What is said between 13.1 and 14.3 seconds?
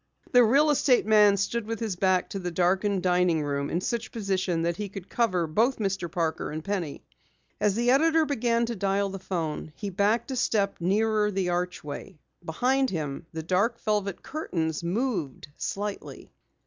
the dark velvet